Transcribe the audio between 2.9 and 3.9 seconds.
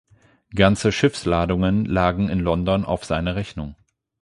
seine Rechnung.